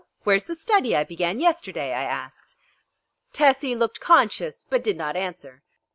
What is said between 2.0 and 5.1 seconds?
asked. Tessie looked conscious, but did